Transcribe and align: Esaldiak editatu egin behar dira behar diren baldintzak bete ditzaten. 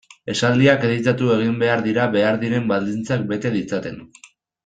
Esaldiak 0.33 0.85
editatu 0.87 1.27
egin 1.33 1.51
behar 1.65 1.83
dira 1.89 2.07
behar 2.17 2.41
diren 2.47 2.67
baldintzak 2.73 3.27
bete 3.35 3.55
ditzaten. 3.59 4.01